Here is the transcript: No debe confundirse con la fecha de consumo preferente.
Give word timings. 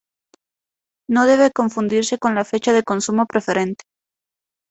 No 1.07 1.27
debe 1.27 1.51
confundirse 1.51 2.17
con 2.17 2.33
la 2.33 2.43
fecha 2.43 2.73
de 2.73 2.81
consumo 2.81 3.27
preferente. 3.27 3.83